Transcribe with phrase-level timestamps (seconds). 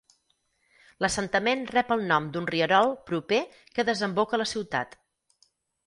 [1.05, 3.43] L'assentament rep el nom d'un rierol proper
[3.77, 5.03] que desemboca a la ciutat.